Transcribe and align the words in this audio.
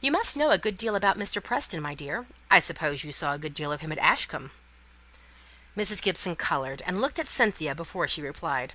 "You 0.00 0.10
must 0.10 0.36
know 0.36 0.50
a 0.50 0.58
good 0.58 0.76
deal 0.76 0.96
about 0.96 1.16
Mr. 1.16 1.40
Preston, 1.40 1.80
my 1.80 1.94
dear. 1.94 2.26
I 2.50 2.58
suppose 2.58 3.04
you 3.04 3.12
saw 3.12 3.32
a 3.32 3.38
good 3.38 3.54
deal 3.54 3.70
of 3.70 3.80
him 3.80 3.92
at 3.92 3.98
Ashcombe?" 3.98 4.50
Mrs. 5.76 6.02
Gibson 6.02 6.34
coloured, 6.34 6.82
and 6.84 7.00
looked 7.00 7.20
at 7.20 7.28
Cynthia 7.28 7.72
before 7.76 8.08
she 8.08 8.22
replied. 8.22 8.74